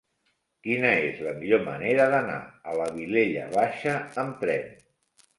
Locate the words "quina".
0.67-0.93